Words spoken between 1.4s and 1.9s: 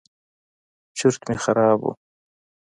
خراب و.